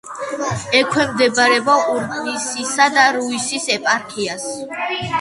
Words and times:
ექვემდებარება 0.79 1.77
ურბნისისა 1.97 2.91
და 2.99 3.07
რუისის 3.21 3.73
ეპარქიას. 3.79 4.53